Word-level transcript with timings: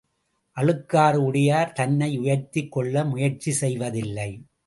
அழுக்காறு 0.57 1.15
உடையார் 1.15 1.73
தன்னை 1.73 2.17
உயர்த்திக் 2.17 2.71
கொள்ள 2.71 3.03
முயற்சி 3.03 3.51
செய்வதில்லை. 3.51 4.29